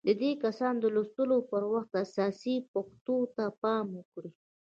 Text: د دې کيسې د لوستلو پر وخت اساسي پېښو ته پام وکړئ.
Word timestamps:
د 0.07 0.09
دې 0.21 0.31
کيسې 0.41 0.69
د 0.81 0.85
لوستلو 0.95 1.37
پر 1.51 1.63
وخت 1.73 1.91
اساسي 2.03 2.55
پېښو 2.71 3.17
ته 3.35 3.45
پام 3.61 3.85
وکړئ. 3.97 4.31